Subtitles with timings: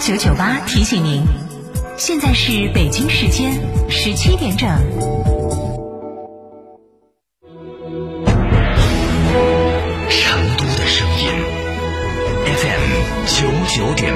[0.00, 1.22] 九九八提醒您，
[1.96, 3.52] 现在是北京时间
[3.88, 4.68] 十七点整。
[10.08, 11.28] 成都的声音
[12.44, 12.92] ，FM
[13.26, 14.15] 九九点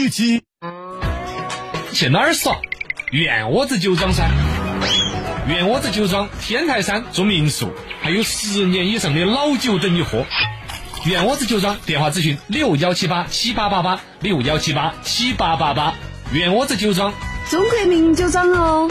[0.09, 0.43] 七。
[1.93, 2.57] 去哪儿耍？
[3.11, 4.29] 院窝子酒庄噻！
[5.47, 10.25] 院窝子酒庄天台山住民宿，还有十年以上的老酒等你喝。
[11.05, 15.95] 院窝子酒庄电话咨询六幺七八七八八八六幺七八七八八八。
[16.31, 17.13] 院窝子酒庄，
[17.49, 18.89] 中国名酒庄哦。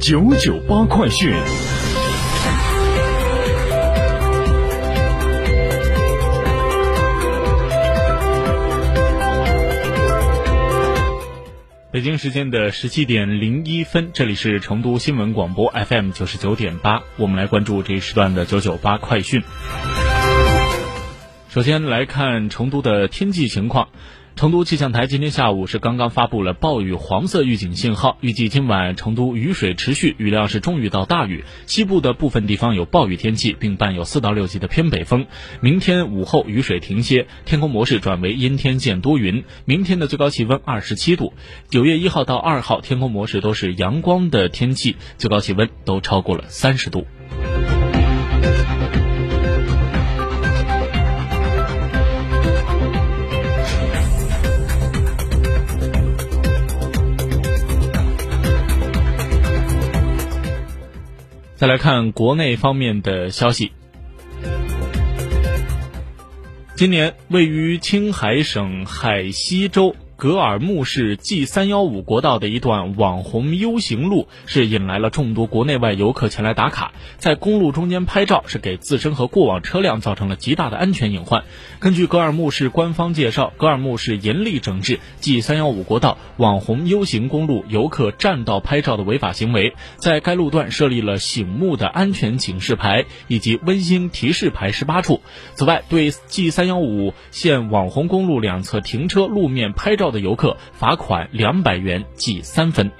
[0.00, 1.34] 九九八快讯。
[11.94, 19.44] 北京时间的十七点零一分，这里是成都新闻广播 FM 九十九点八，我们来关注这一时段的九九八快讯。
[21.48, 23.90] 首先来看成都的天气情况。
[24.36, 35.26] 成都气象台今天下午是刚刚发布了暴雨黄色预警信号，预计今晚成都雨水持续，雨量是中雨到大雨，西部的部分地方有暴雨天气，并伴有四到六级的偏北风。
[35.60, 39.44] 明天午后雨水停歇，天空模式转为阴天见多云。
[39.66, 41.32] 明天的最高气温二十七度，
[41.68, 47.06] 九月一号到二号天空模式都是阳光的天气，最高气温都超过了三十度。
[61.64, 63.72] 再来看国内方面的消息。
[66.76, 76.92] 今年位于青海省海西州格尔木市 G 三幺五国道的一段网红 U 型路，是引来了众多国内外游客前来打卡。
[77.18, 81.42] 在公路中间拍照，是给自身和过往车辆造成了极大的安全隐患。
[81.80, 95.22] 根据格尔木市官方介绍，格尔木市严厉整治 G 三幺五国道网红 U 型公路游客占道拍照的违法行为，在该路段设立了醒目的安全警示牌以及温馨提示牌十八处。
[95.54, 102.90] 此外，对 G 三幺五线网红公路两侧停车路面拍照的游客，罚款两百元，记三分。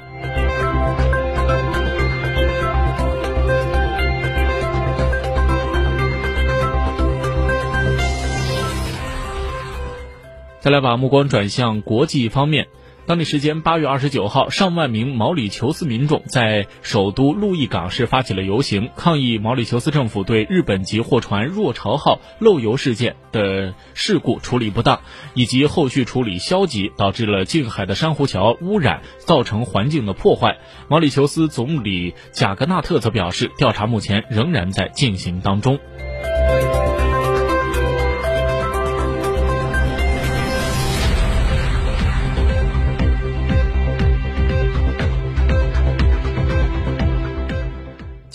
[10.60, 12.68] 再来把目光转向国际方面。
[13.06, 25.02] 当地时间八月二十九号，上万名毛里求斯民众在首都路易港市发起了游行，抗议毛里求斯政府对日本籍货船“若潮号”漏油事件的事故处理不当，
[25.34, 30.56] 以及后续处理消极，导致了近海的珊瑚礁污染，造成环境的破坏。
[30.88, 35.78] 毛里求斯总理贾格纳特则表示，调查目前仍然在进行当中。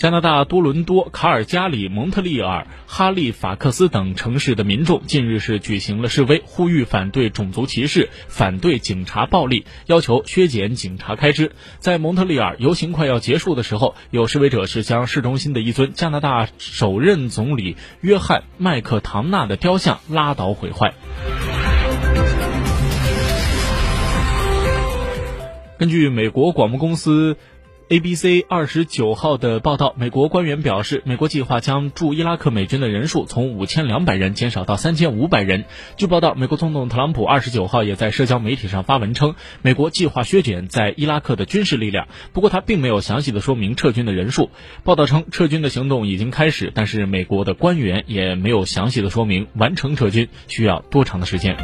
[0.00, 11.52] 加拿大多伦多、卡尔加里、蒙特利尔、哈利法克斯等城市的民众近日是举行了示威，呼吁反对种族歧视，反对警察暴力，要求削减警察开支。
[11.80, 20.94] 在蒙特利尔，游行快要结束的时候，有示威者是将市中心的一尊加拿大首任总理约翰麦克唐纳的雕像拉倒毁坏。
[25.76, 27.36] 根据美国广播公司。
[27.90, 35.64] ABC 二十九号的报道，美国官员表示，美国计划将驻伊拉克美军的人数从五千两百人减少到三千五百人。
[35.96, 44.50] 据报道，美国总统特朗普二十九号也在社交媒体上发文称，美国计划削减在伊拉克的军事力量，不过他并没有详细的说明撤军的人数。
[44.84, 51.56] 报道称，撤军的行动已经开始，但是美国的官员也没有详细的说明完成撤军需要多长的时间。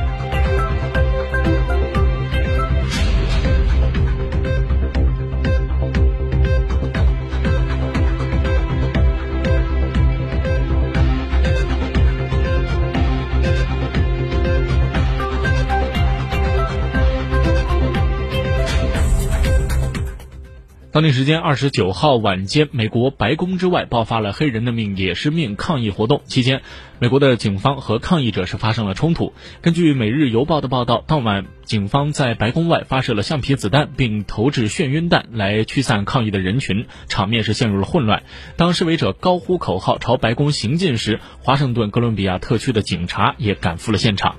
[20.97, 26.23] 当地时间二十九号晚间，美国白宫之外爆发了“黑人的命也是命”抗议活动。
[26.25, 26.63] 期间，
[27.01, 29.35] 美国的警方和抗议者是发生了冲突。
[29.61, 38.23] 根据《每日邮报》的报道，当晚警方在白宫外发射了橡皮子弹，并投掷眩晕弹来驱散抗议的人群，场面是陷入了混乱。
[38.57, 44.37] 当示威者高呼口号朝白宫行进时，华盛顿哥伦比亚特区的警察也赶赴了现场。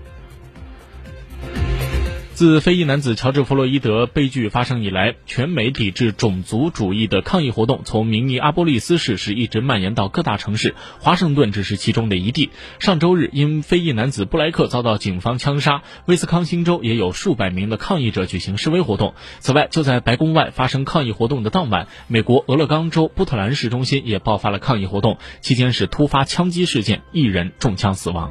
[2.37, 12.51] 自非裔男子乔治·弗洛伊德悲剧发生以来，全美抵制种族主义的抗议活动从明尼阿波利斯市是一直蔓延到各大城市，华盛顿只是其中的一地。
[12.77, 19.15] 上周日，因非裔男子布莱克遭到警方枪杀，威斯康星州也有数百名的抗议者举行示威活动。
[19.39, 28.29] 此外，就在白宫外发生抗议活动的当晚，美国俄勒冈州波特兰市中心也爆发了抗议活动，期间是突发枪击事件，一人中枪死亡。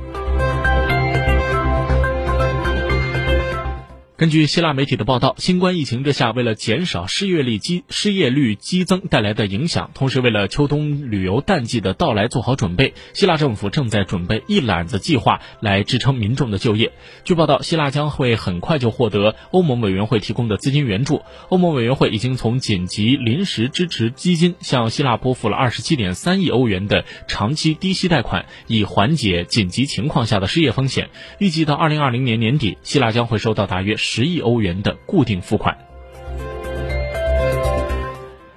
[4.16, 16.92] 根据希腊媒体的报道，新冠疫情之下，为了减少失业率激失业率激增带来的影响，同时为了秋冬旅游淡季的到来做好准备，希腊政府正在准备一揽子计划来支撑民众的就业。
[17.24, 21.20] 据报道，希腊将会很快就获得欧盟委员会提供的资金援助。
[21.50, 31.10] 欧盟委员会已经从紧急临时支持基金向希腊拨付了二十七点三亿欧元的长期低息贷款，以缓解紧急情况下的失业风险。
[31.38, 33.94] 预计到二零二零年年底，希腊将会收到大约。
[34.08, 35.76] 十亿欧元的固定付款。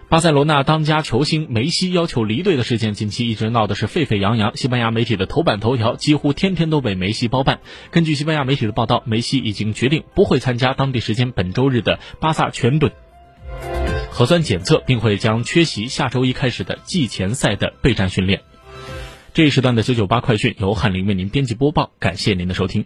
[0.09, 4.55] 巴塞罗那当家球星梅西要求离队的事件，近期一直闹的是沸沸扬扬。
[4.55, 7.59] 西班牙媒体的头版头条几乎天天都被梅西包办。
[7.89, 12.91] 根据西班牙媒体的报道，梅西已经决定不会参加当地时间本周日的巴萨全队
[14.11, 18.41] 核酸检测，并会将缺席下周一开始的季前赛的备战训练。
[19.33, 22.85] 这一时段的九九八快讯由翰林为您编辑播报，感谢您的收听。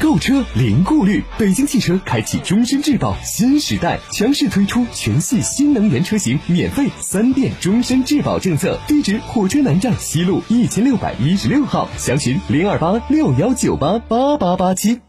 [0.00, 8.78] 购车零顾虑，北京汽车开启终身质保新时代，强势推出全系新能源车型免费三电终身质保政策。
[8.88, 15.00] 地址：火车南站西路一千六百一十六号，详询零二八六幺九八八八八七。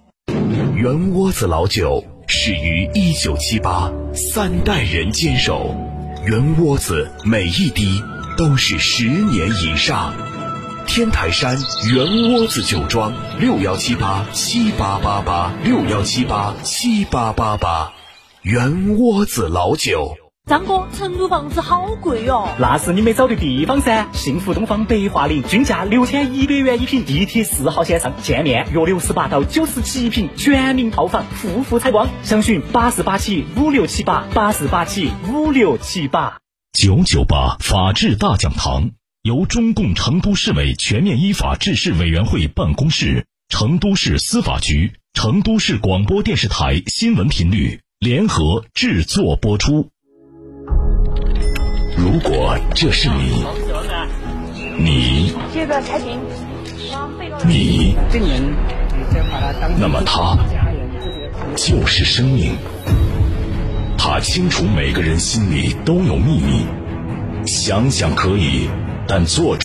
[0.76, 5.76] 圆窝子老酒始于一九七八，三代人坚守，
[6.28, 8.02] 圆窝子每一滴
[8.38, 10.14] 都是十年以上。
[10.86, 11.58] 天台山
[11.92, 17.94] 圆窝子酒庄六幺七八七八八八六幺七八七八八八，
[18.42, 20.16] 圆窝子老酒。
[20.48, 22.48] 张哥，成都房子好贵哦。
[22.60, 24.06] 那是你没找对地方噻！
[24.14, 32.08] 幸福东方白桦林，均价六千一百元一平，地铁四号线上，见面约六十八到九十七平，全民套房，户户采光。
[32.22, 36.38] 详询八四八七五六七八八四八七五六七八。
[36.74, 38.92] 九九八法治大讲堂。
[39.26, 49.90] 由中共成都市委全面依法治市委员会办公室、成都市司法局、成都市广播电视台新闻频率联合制作播出。
[51.98, 53.44] 如果这是你，
[54.78, 55.34] 你，
[57.48, 57.96] 你，
[59.80, 60.38] 那么他
[61.56, 62.52] 就是生命。
[63.98, 66.68] 他清楚每个人心里都有秘密，
[67.48, 68.70] 想想可以。
[69.08, 69.54] 但作者